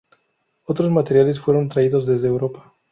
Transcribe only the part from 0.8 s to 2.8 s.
materiales fueron traídos desde Europa.